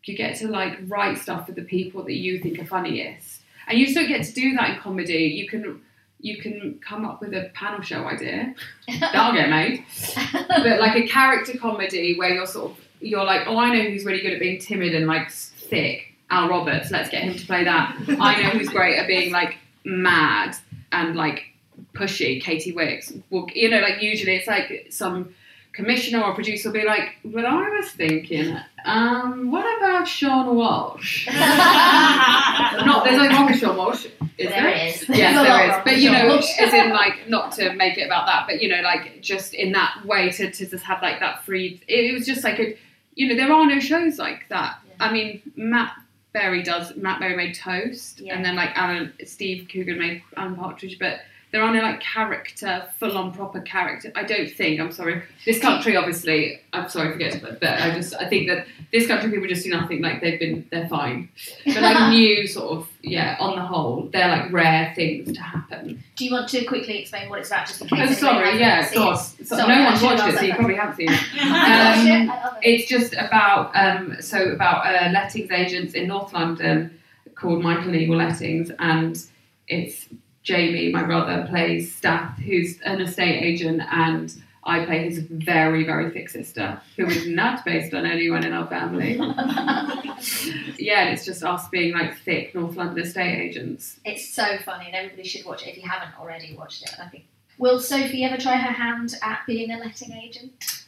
[0.04, 3.40] you get to like write stuff for the people that you think are funniest.
[3.66, 5.34] And you don't get to do that in comedy.
[5.34, 5.80] You can
[6.24, 8.54] you can come up with a panel show idea
[8.88, 9.84] that'll get made.
[10.32, 14.06] But like a character comedy where you're sort of you're like oh i know who's
[14.06, 16.14] really good at being timid and like thick.
[16.30, 17.94] Al roberts let's get him to play that.
[18.18, 20.56] I know who's great at being like mad
[20.92, 21.52] and like
[21.92, 22.42] pushy.
[22.42, 23.12] Katy Wix.
[23.28, 25.34] Well, you know like usually it's like some
[25.74, 31.26] commissioner or producer will be like but i was thinking um what about sean walsh
[31.32, 34.06] not there's nothing wrong with sean walsh
[34.38, 35.08] is There there is.
[35.08, 35.84] Yes, There's a lot there is.
[35.84, 38.80] But you know, as in like not to make it about that, but you know,
[38.82, 41.80] like just in that way to, to just have like that free.
[41.86, 42.76] It, was just like a,
[43.14, 44.78] you know, there are no shows like that.
[44.98, 45.92] I mean, Matt
[46.32, 46.96] Berry does.
[46.96, 48.34] Matt Berry made Toast, Yeah.
[48.34, 51.20] and then like Alan Steve Coogan made Alan Partridge, but.
[51.54, 54.10] There are no like character, full-on proper character.
[54.16, 54.80] I don't think.
[54.80, 55.22] I'm sorry.
[55.46, 59.30] This country, obviously, I'm sorry forget but, but I just I think that this country
[59.30, 60.02] people just do nothing.
[60.02, 61.28] Like they've been, they're fine.
[61.64, 63.36] But like new sort of, yeah.
[63.38, 66.02] On the whole, they're like rare things to happen.
[66.16, 68.10] Do you want to quickly explain what it's about, just in case?
[68.10, 69.36] Oh, sorry, yeah, of course.
[69.44, 71.20] So, no one's watched it, so you probably haven't seen it.
[71.40, 72.30] Um, it.
[72.62, 76.98] It's just about um, so about uh, lettings agents in North London
[77.36, 79.24] called Michael Eagle Lettings, and
[79.68, 80.08] it's
[80.44, 86.10] Jamie, my brother, plays Stath, who's an estate agent, and I play his very, very
[86.10, 89.14] thick sister, who is not based on anyone in our family.
[90.78, 93.98] yeah, and it's just us being like thick North London estate agents.
[94.04, 96.94] It's so funny, and everybody should watch it if you haven't already watched it.
[97.00, 97.24] I think.
[97.56, 100.83] Will Sophie ever try her hand at being a letting agent?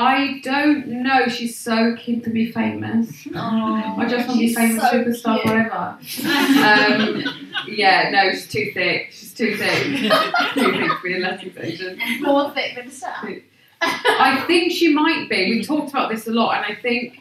[0.00, 1.26] I don't know.
[1.26, 3.26] She's so keen to be famous.
[3.34, 5.52] Oh, I just want to be famous so superstar cute.
[5.52, 5.98] forever.
[6.68, 7.24] Um,
[7.66, 9.08] yeah, no, she's too thick.
[9.10, 9.82] She's too thick.
[10.54, 12.00] too thick to be a lettings agent.
[12.20, 13.28] More thick than Stath.
[13.80, 15.50] I think she might be.
[15.50, 17.20] We've talked about this a lot, and I think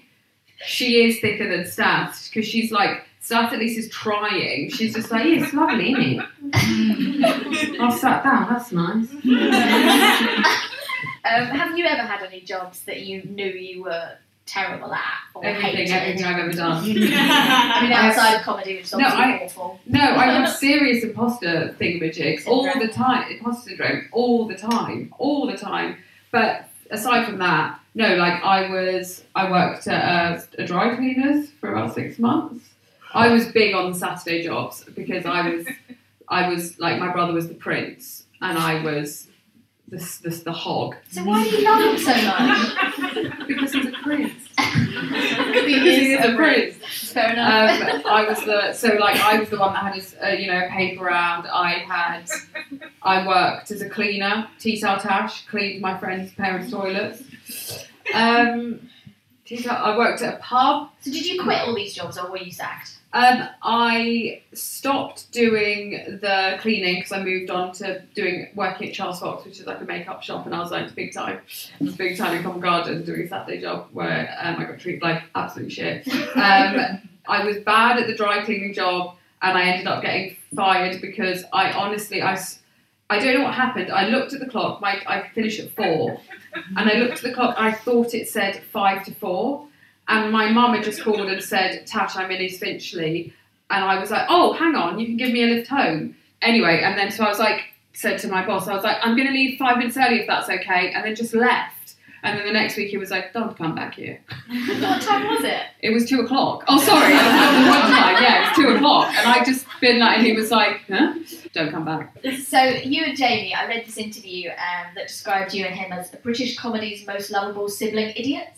[0.64, 4.70] she is thicker than Stath because she's like Stath at least is trying.
[4.70, 7.80] She's just like, yeah, it's lovely, isn't it?
[7.82, 8.48] I'll sat down.
[8.50, 9.08] That's nice.
[11.36, 14.12] Um, have you ever had any jobs that you knew you were
[14.46, 15.04] terrible at
[15.36, 15.92] or Everything, hated?
[15.94, 16.84] everything I've ever done.
[16.86, 19.80] I mean, outside of comedy, which is No, obviously I- awful.
[19.86, 23.30] No, I have serious imposter thingamajigs all the time.
[23.32, 25.98] Imposter syndrome all the time, all the time.
[26.32, 28.16] But aside from that, no.
[28.16, 32.70] Like I was, I worked at a, a dry cleaners for about six months.
[33.14, 35.68] I was big on Saturday jobs because I was,
[36.30, 39.28] I was like my brother was the prince and I was
[39.88, 43.48] the the, the hog So why do you love him so much?
[43.48, 44.34] because he's a prince.
[44.56, 46.76] Because he is a prince.
[47.12, 47.82] Fair enough.
[47.82, 50.48] Um, I was the so like I was the one that had his uh, you
[50.48, 51.48] know paper round.
[51.48, 52.30] I had
[53.02, 57.24] I worked as a cleaner, tea towel tash, cleaned my friends' parents' toilets.
[58.14, 58.90] Um,
[59.50, 60.90] I worked at a pub.
[61.00, 62.97] so did you quit all these jobs or were you sacked?
[63.14, 69.22] Um, I stopped doing the cleaning because I moved on to doing working at Charles
[69.22, 71.40] Fox, which is like a makeup shop, and I was like big time.
[71.96, 75.24] Big time in Covent Garden doing a Saturday job where um, I got treated like
[75.36, 76.08] absolute shit.
[76.36, 81.02] Um, I was bad at the dry cleaning job, and I ended up getting fired
[81.02, 82.38] because I honestly I.
[83.10, 83.90] I don't know what happened.
[83.90, 84.82] I looked at the clock.
[84.82, 86.20] My I finished at four,
[86.76, 87.56] and I looked at the clock.
[87.58, 89.67] I thought it said five to four,
[90.08, 93.34] and my mum had just called and said, "Tash, I'm in East Finchley,"
[93.70, 96.82] and I was like, "Oh, hang on, you can give me a lift home." Anyway,
[96.84, 99.28] and then so I was like, said to my boss, I was like, "I'm going
[99.28, 101.96] to leave five minutes early if that's okay," and then just left.
[102.24, 104.20] And then the next week he was like, "Don't come back here."
[104.80, 105.64] what time was it?
[105.82, 106.64] It was two o'clock.
[106.68, 108.24] Oh, sorry, I was on the wrong time.
[108.24, 111.14] Yeah, it was two o'clock, and I just been like, and he was like, "Huh?
[111.54, 115.66] Don't come back." So you and Jamie, I read this interview um, that described you
[115.66, 118.57] and him as British comedy's most lovable sibling idiots.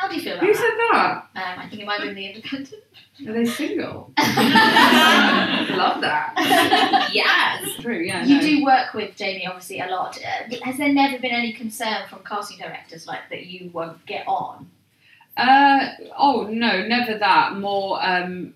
[0.00, 0.58] How do you feel about Who that?
[0.58, 1.26] said that?
[1.36, 2.82] Um, I think it might have been the Independent.
[3.28, 4.10] Are they single?
[4.18, 7.10] Love that.
[7.12, 7.74] yes.
[7.80, 7.98] True.
[7.98, 8.24] Yeah.
[8.24, 8.40] You no.
[8.40, 10.18] do work with Jamie obviously a lot.
[10.18, 14.26] Uh, has there never been any concern from casting directors like that you won't get
[14.26, 14.70] on?
[15.36, 17.56] Uh, oh no, never that.
[17.56, 18.54] More um,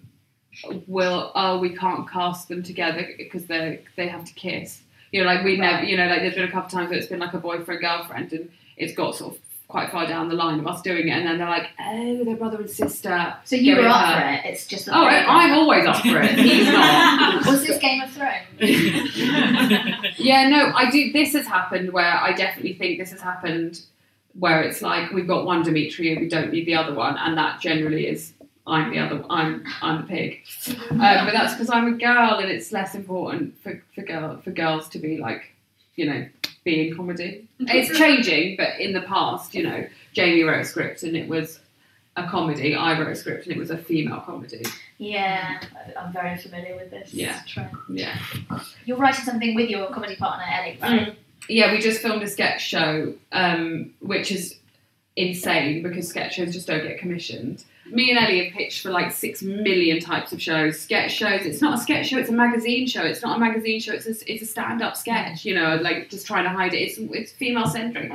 [0.87, 4.81] will oh we can't cast them together because they they have to kiss.
[5.13, 5.85] You know, like we never.
[5.85, 7.83] You know, like there's been a couple of times where it's been like a boyfriend
[7.83, 9.44] girlfriend, and it's got sort of
[9.75, 12.37] quite far down the line of us doing it, and then they're like, oh, they're
[12.37, 13.35] brother and sister.
[13.43, 14.21] So you were up her.
[14.21, 14.53] for it.
[14.53, 16.31] It's just Oh, of I'm always up for it.
[16.39, 17.45] He's not.
[17.45, 18.47] Was this Game of Thrones?
[20.17, 21.11] yeah, no, I do.
[21.11, 23.81] This has happened where I definitely think this has happened
[24.39, 27.61] where it's like we've got one Demetriou, we don't need the other one, and that
[27.61, 28.33] generally is
[28.69, 29.25] I'm the other.
[29.29, 30.45] I'm I'm the pig.
[30.93, 34.53] Um, but that's because I'm a girl, and it's less important for for girl for
[34.53, 35.53] girls to be like,
[35.97, 36.29] you know,
[36.65, 37.47] be in comedy.
[37.61, 41.61] It's changing, but in the past, you know, Jamie wrote a script and it was
[42.17, 42.75] a comedy.
[42.75, 44.65] I wrote a script and it was a female comedy.
[44.99, 45.61] Yeah,
[45.99, 47.41] I'm very familiar with this Yeah.
[47.47, 47.71] trend.
[47.89, 48.19] Yeah.
[48.87, 51.19] You're writing something with your comedy partner Ellie, right?
[51.49, 54.57] Yeah, we just filmed a sketch show, um, which is
[55.17, 57.65] insane because sketch shows just don't get commissioned.
[57.87, 60.81] Me and Ellie have pitched for like six million types of shows.
[60.81, 61.43] Sketch shows.
[61.45, 62.19] It's not a sketch show.
[62.19, 63.03] It's a magazine show.
[63.03, 63.93] It's not a magazine show.
[63.93, 65.45] It's a, it's a stand-up sketch.
[65.45, 66.79] You know, like just trying to hide it.
[66.79, 68.11] It's it's female centric.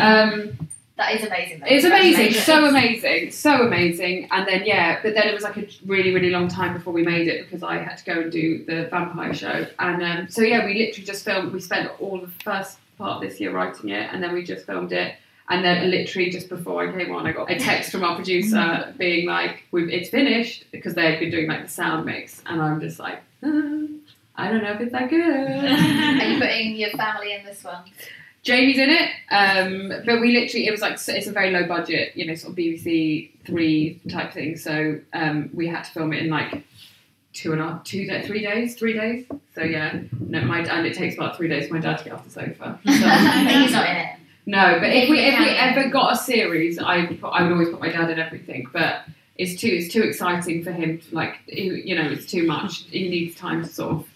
[0.00, 0.56] Um,
[0.96, 1.60] That is amazing.
[1.60, 1.66] Though.
[1.68, 4.28] it's amazing, so amazing, so amazing.
[4.30, 7.02] And then yeah, but then it was like a really, really long time before we
[7.02, 9.66] made it because I had to go and do the vampire show.
[9.78, 11.52] And um, so yeah, we literally just filmed.
[11.52, 14.64] We spent all the first part of this year writing it, and then we just
[14.64, 15.16] filmed it.
[15.48, 18.92] And then literally just before I came on, I got a text from our producer
[18.96, 22.60] being like, We've, "It's finished," because they had been doing like the sound mix, and
[22.60, 23.76] I'm just like, "Ah,
[24.36, 25.20] I don't know if it's that good.
[26.20, 27.84] Are you putting your family in this one?
[28.42, 32.16] Jamie's in it, um, but we literally it was like it's a very low budget,
[32.16, 34.56] you know, sort of BBC three type thing.
[34.56, 36.62] So um, we had to film it in like
[37.32, 39.26] two and a half, two, three days, three days.
[39.54, 42.12] So yeah, no, my and it takes about three days for my dad to get
[42.12, 42.78] off the sofa.
[42.84, 44.16] So, He's not in it.
[44.46, 47.50] No, but if we if we ever got a series, I would put, I would
[47.50, 48.68] always put my dad in everything.
[48.72, 49.02] But
[49.34, 51.00] it's too it's too exciting for him.
[51.10, 52.84] Like you know, it's too much.
[52.84, 54.08] He needs time to sort of,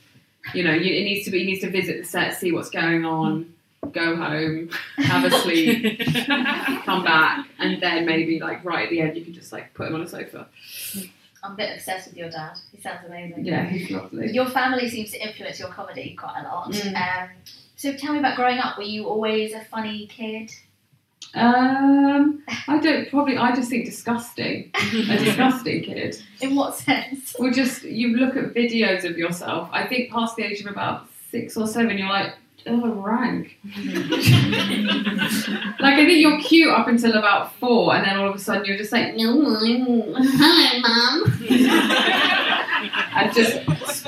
[0.55, 1.41] you know, you, it needs to be.
[1.41, 3.53] He needs to visit the set, see what's going on,
[3.93, 5.99] go home, have a sleep,
[6.85, 9.89] come back, and then maybe like right at the end, you can just like put
[9.89, 10.47] him on a sofa.
[11.43, 12.59] I'm a bit obsessed with your dad.
[12.71, 13.45] He sounds amazing.
[13.47, 14.31] Yeah, he's lovely.
[14.31, 16.71] Your family seems to influence your comedy quite a lot.
[16.71, 16.95] Mm.
[16.95, 17.29] Um,
[17.81, 18.77] so tell me about growing up.
[18.77, 20.53] Were you always a funny kid?
[21.33, 23.39] Um, I don't probably.
[23.39, 24.71] I just think disgusting.
[24.75, 26.23] A disgusting kid.
[26.43, 27.35] In what sense?
[27.39, 29.71] Well, just you look at videos of yourself.
[29.73, 32.35] I think past the age of about six or seven, you're like,
[32.67, 33.57] oh, rank.
[35.81, 38.67] like I think you're cute up until about four, and then all of a sudden
[38.67, 41.25] you're just like, no, hello, mum,
[43.15, 43.59] and just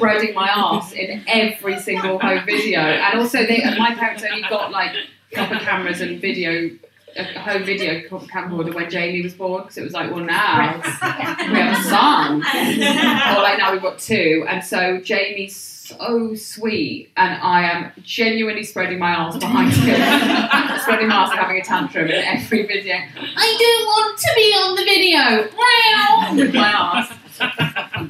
[0.03, 2.81] spreading my ass in every single home video.
[2.81, 4.95] And also, they, my parents only got like
[5.33, 6.71] proper cameras and video.
[7.15, 11.59] A home video camcorder when Jamie was born because it was like, well, now we
[11.59, 12.37] have a son.
[12.37, 14.47] or like now we've got two.
[14.49, 21.09] And so Jamie's so sweet, and I am genuinely spreading my arse behind him, spreading
[21.09, 22.95] my arse and having a tantrum in every video.
[22.95, 25.51] I don't want to be on the video.
[25.55, 28.09] Wow, with my arse.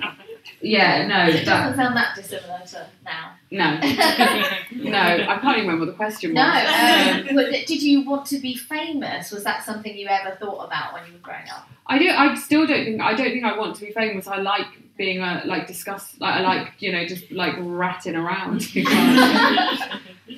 [0.62, 3.32] Yeah, no, It that doesn't sound that dissimilar to now.
[3.50, 3.74] no,
[4.90, 4.98] no.
[4.98, 6.36] I can't even remember the question was.
[6.36, 7.32] No.
[7.42, 9.32] Um, did you want to be famous?
[9.32, 11.68] Was that something you ever thought about when you were growing up?
[11.88, 12.08] I do.
[12.08, 13.00] I still don't think.
[13.00, 14.28] I don't think I want to be famous.
[14.28, 16.14] I like being a like discuss.
[16.20, 18.60] Like I like you know just like ratting around.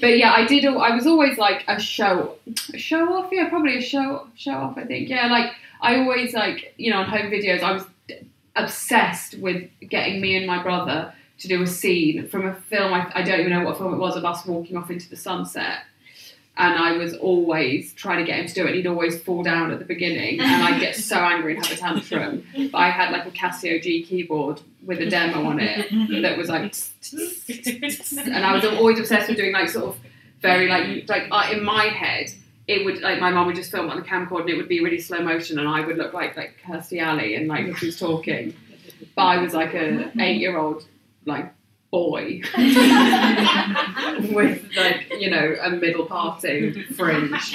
[0.00, 0.64] but yeah, I did.
[0.64, 2.36] I was always like a show,
[2.72, 3.28] a show off.
[3.30, 4.78] Yeah, probably a show show off.
[4.78, 5.10] I think.
[5.10, 7.62] Yeah, like I always like you know on home videos.
[7.62, 7.84] I was
[8.56, 12.92] obsessed with getting me and my brother to do a scene from a film.
[12.92, 15.16] I, I don't even know what film it was of us walking off into the
[15.16, 15.80] sunset.
[16.56, 18.76] And I was always trying to get him to do it.
[18.76, 21.80] He'd always fall down at the beginning, and I'd get so angry and have a
[21.80, 22.46] tantrum.
[22.70, 25.90] But I had like a Casio G keyboard with a demo on it
[26.22, 26.72] that was like,
[28.24, 30.00] and I was always obsessed with doing like sort of
[30.40, 32.30] very like like uh, in my head.
[32.66, 34.80] It would like my mum would just film on the camcorder and it would be
[34.82, 37.98] really slow motion and I would look like like Kirstie Alley and like she was
[37.98, 38.54] talking,
[39.14, 40.86] but I was like a eight year old
[41.26, 41.52] like
[41.90, 42.40] boy
[44.32, 47.54] with like you know a middle parting fringe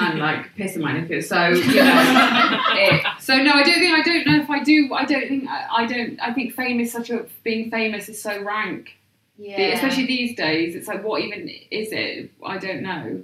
[0.00, 1.28] and like piss in my knickers.
[1.28, 4.92] So you know, it, so no, I don't think I don't know if I do.
[4.92, 6.18] I don't think I, I don't.
[6.20, 8.96] I think fame is such a being famous is so rank,
[9.38, 9.58] Yeah.
[9.74, 10.74] especially these days.
[10.74, 12.30] It's like what even is it?
[12.44, 13.22] I don't know.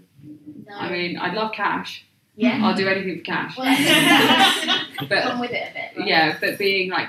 [0.67, 0.75] No.
[0.77, 2.05] I mean, I'd love cash.
[2.37, 2.61] yeah.
[2.63, 3.57] I'll do anything for cash.
[3.59, 3.67] Well,
[5.09, 5.99] But come with it a bit.
[5.99, 6.07] Right?
[6.09, 7.09] yeah, but being like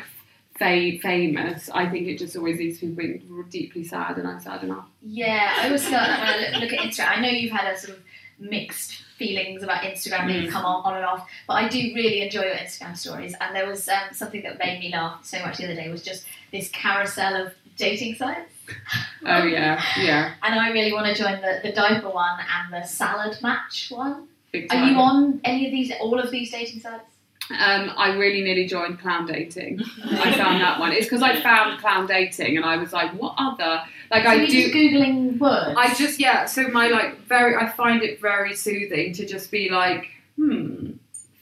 [0.58, 4.63] fa- famous, I think it just always leaves people being deeply sad, and I'm sad
[4.63, 4.86] enough.
[5.02, 7.72] Yeah, I always feel like when I look, look at Instagram, I know you've had
[7.74, 8.04] a sort of
[8.39, 10.52] mixed feelings about Instagram being Mm.
[10.52, 13.36] come on, on and off, but I do really enjoy your Instagram stories.
[13.39, 16.02] And there was um, something that made me laugh so much the other day was
[16.04, 18.52] just this carousel of dating sites.
[19.26, 22.86] Oh yeah, yeah, And I really want to join the, the diaper one and the
[22.86, 24.28] salad match one.
[24.54, 27.06] Are you on any of these, all of these dating sites?
[27.49, 29.82] Um, I really nearly joined clown dating.
[30.06, 30.93] I found that one.
[30.93, 33.84] It's because I found clown dating, and I was like, what other?
[34.10, 34.47] Like so I do.
[34.47, 35.76] just googling words.
[35.78, 36.45] I just yeah.
[36.45, 37.56] So my like very.
[37.56, 40.91] I find it very soothing to just be like, hmm.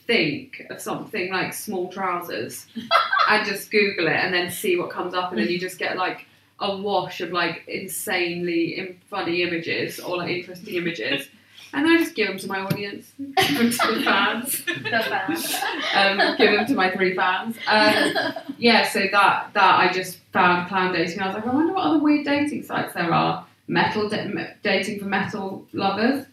[0.04, 2.66] Think of something like small trousers,
[3.30, 5.96] and just Google it, and then see what comes up, and then you just get
[5.96, 6.26] like
[6.62, 11.28] a wash of like insanely funny images or like interesting images,
[11.74, 14.72] and then I just give them to my audience, give them to the fans the
[15.08, 15.54] fans.
[15.94, 17.56] um, give them to my three fans.
[17.66, 21.20] Um, yeah, so that that I just found clown dating.
[21.20, 23.46] I was like, I wonder what other weird dating sites there are.
[23.68, 26.26] Metal da- dating for metal lovers,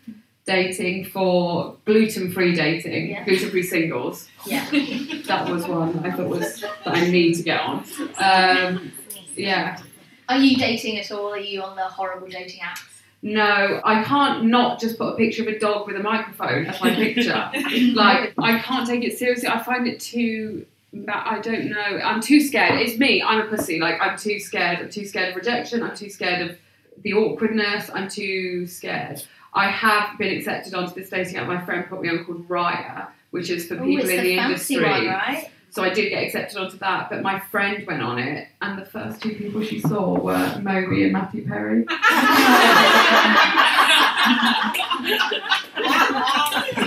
[0.45, 3.23] dating for gluten-free dating, Yeah.
[3.23, 4.27] gluten-free singles.
[4.45, 4.67] yeah.
[5.27, 7.85] That was one I thought was that I need to get on.
[8.17, 8.91] Um,
[9.35, 9.77] yeah.
[10.29, 11.33] Are you dating at all?
[11.33, 12.83] Are you on the horrible dating apps?
[13.21, 16.79] No, I can't not just put a picture of a dog with a microphone as
[16.79, 17.51] my picture.
[17.95, 19.49] like I can't take it seriously.
[19.49, 20.65] I find it too.
[20.93, 21.75] ba- I don't know.
[22.01, 22.79] I'm too scared.
[22.79, 23.21] It's me.
[23.21, 23.79] I'm a pussy.
[23.79, 24.79] Like I'm too scared.
[24.79, 25.83] I'm too scared of rejection.
[25.83, 26.57] I'm too scared of
[27.03, 27.89] the awkwardness.
[27.93, 29.21] I'm too scared.
[29.53, 31.47] I have been accepted onto this dating app.
[31.47, 34.77] My friend put me on called Raya, which is for Oh, people in the industry.
[34.83, 35.49] one, right?
[35.71, 38.85] So I did get accepted onto that, but my friend went on it, and the
[38.85, 41.85] first two people she saw were Moby and Matthew Perry.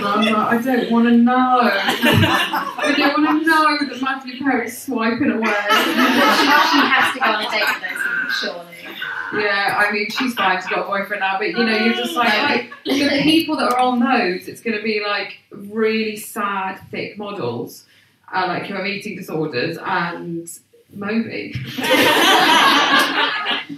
[0.05, 1.59] I was like, I don't want to know.
[1.61, 5.45] I don't want to know that Matthew Perry's swiping away.
[5.45, 9.43] she, she has to go on a date with those people, surely.
[9.43, 10.57] yeah, I mean, she's fine.
[10.59, 13.71] She's got a boyfriend now, but you know, you're just like, like the people that
[13.71, 17.85] are on those, it's going to be like really sad, thick models.
[18.33, 20.47] Uh, like who have eating disorders and
[20.93, 21.53] Moby.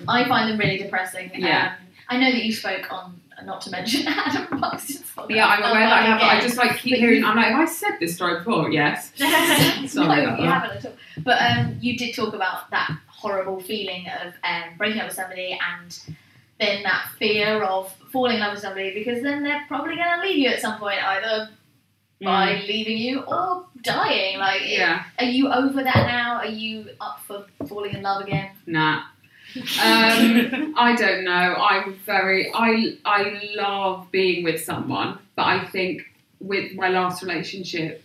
[0.07, 1.31] I find them really depressing.
[1.35, 1.75] Yeah.
[1.79, 5.01] Um, I know that you spoke on, not to mention Adam Buxton's.
[5.29, 6.21] Yeah, I'm aware that I have.
[6.21, 7.21] I just like keep But hearing.
[7.21, 8.69] you- I'm like, have I said this story before?
[8.71, 9.11] Yes.
[9.19, 9.27] no,
[9.87, 10.61] Sorry about you that.
[10.61, 10.93] haven't at all.
[11.23, 15.57] But um, you did talk about that horrible feeling of um, breaking up with somebody
[15.79, 15.99] and
[16.59, 20.21] then that fear of falling in love with somebody because then they're probably going to
[20.27, 21.49] leave you at some point, either
[22.21, 24.39] by leaving you or dying.
[24.39, 24.77] Like, Mm.
[24.77, 25.03] Yeah.
[25.19, 26.35] are you over that now?
[26.37, 28.49] Are you up for falling in love again?
[28.65, 29.03] Nah.
[29.55, 31.31] Um, I don't know.
[31.55, 32.51] I'm very.
[32.53, 36.01] I I love being with someone, but I think
[36.39, 38.03] with my last relationship,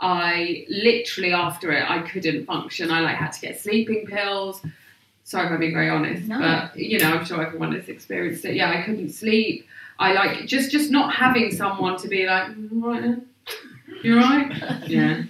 [0.00, 2.90] I literally after it, I couldn't function.
[2.90, 4.62] I like had to get sleeping pills.
[5.24, 6.38] Sorry if I'm being very honest, No.
[6.40, 8.54] but you know, I'm sure everyone has experienced it.
[8.54, 9.66] Yeah, I couldn't sleep.
[9.98, 13.22] I like just just not having someone to be like, "Mm,
[14.04, 14.60] right, then?
[14.60, 14.88] right?
[14.88, 15.22] Yeah.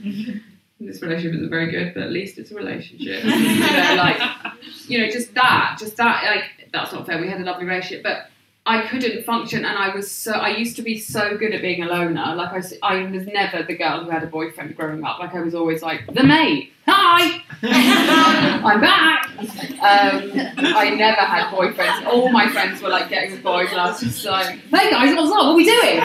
[0.81, 3.23] This relationship isn't very good, but at least it's a relationship.
[3.25, 4.20] you know, like
[4.89, 7.20] you know, just that, just that, like, that's not fair.
[7.20, 8.29] We had a lovely relationship, but
[8.64, 11.83] I couldn't function, and I was so, I used to be so good at being
[11.83, 12.35] a loner.
[12.35, 15.18] Like, I was, I was never the girl who had a boyfriend growing up.
[15.18, 19.29] Like, I was always like, the mate, hi, I'm back.
[19.39, 20.31] Um,
[20.77, 22.07] I never had boyfriends.
[22.07, 25.16] All my friends were like getting with boys, and I was just like, hey guys,
[25.16, 25.39] what's up?
[25.39, 26.01] What are we doing?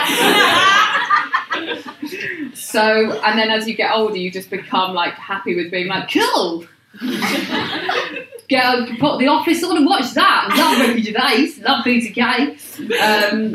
[2.57, 6.11] So, and then as you get older, you just become like happy with being like,
[6.11, 6.65] cool.
[8.47, 10.53] Get put the office on and watch that.
[10.57, 12.51] Love Ricky Gervais, love Peter Kay.
[12.97, 13.53] Um,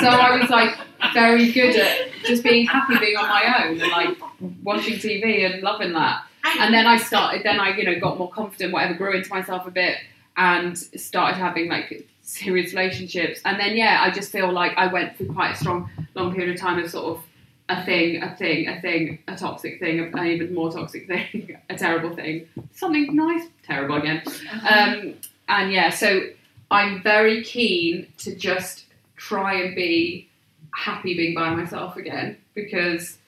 [0.00, 0.74] so I was like
[1.12, 4.16] very good at just being happy being on my own and like
[4.62, 6.24] watching TV and loving that.
[6.58, 9.66] And then I started, then I, you know, got more confident, whatever, grew into myself
[9.66, 9.98] a bit
[10.36, 13.40] and started having like serious relationships.
[13.44, 16.54] And then, yeah, I just feel like I went through quite a strong, long period
[16.54, 17.24] of time of sort of
[17.68, 21.76] a thing, a thing, a thing, a toxic thing, an even more toxic thing, a
[21.76, 24.22] terrible thing, something nice, terrible again.
[24.68, 25.14] Um,
[25.48, 26.22] and yeah, so
[26.70, 28.86] I'm very keen to just
[29.16, 30.28] try and be
[30.74, 33.18] happy being by myself again because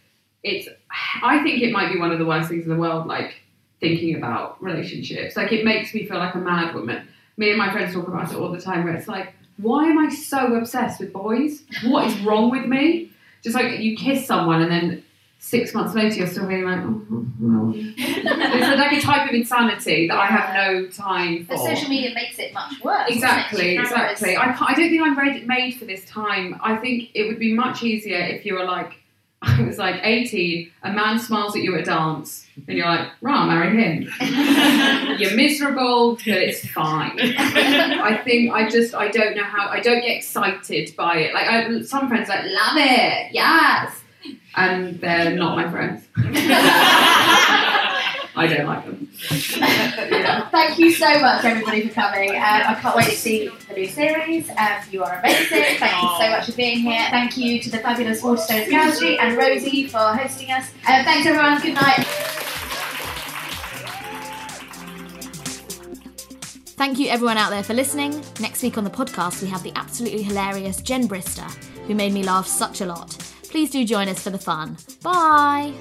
[0.43, 0.69] it's,
[1.23, 3.35] I think it might be one of the worst things in the world, like
[3.81, 5.37] thinking about relationships.
[5.37, 7.07] Like it makes me feel like a mad woman.
[7.37, 9.99] Me and my friends talk about it all the time where it's like, why am
[9.99, 11.63] I so obsessed with boys?
[11.85, 13.11] What is wrong with me?
[13.45, 15.05] Just like you kiss someone and then
[15.39, 17.73] six months later you're still being like, oh, oh, oh.
[17.77, 21.55] it's like a type of insanity that I have no time for.
[21.55, 23.11] But social media makes it much worse.
[23.11, 24.39] Exactly, exactly.
[24.39, 26.59] I, can't, I don't think I'm ready, made for this time.
[26.63, 28.95] I think it would be much easier if you were like,
[29.47, 33.09] I was like 18, a man smiles at you at a dance, and you're like,
[33.27, 34.09] I'll marry him.
[35.19, 37.19] you're miserable, but it's fine.
[37.21, 41.35] I think I just, I don't know how, I don't get excited by it.
[41.35, 44.01] Like, I, some friends like, love it, yes.
[44.57, 46.07] And they're not my friends.
[48.37, 49.09] I don't like them.
[49.57, 50.49] Yeah.
[50.51, 52.31] Thank you so much, everybody, for coming.
[52.31, 54.51] Um, I can't wait to see the new series.
[54.51, 55.79] Um, you are amazing.
[55.79, 57.07] Thank you so much for being here.
[57.11, 60.69] Thank you to the fabulous Waterstones Gallery and Rosie for hosting us.
[60.89, 61.61] Um, thanks, everyone.
[61.61, 62.05] Good night.
[66.77, 68.21] Thank you, everyone out there, for listening.
[68.41, 71.49] Next week on the podcast, we have the absolutely hilarious Jen Brister,
[71.87, 73.11] who made me laugh such a lot.
[73.45, 74.77] Please do join us for the fun.
[75.03, 75.73] Bye.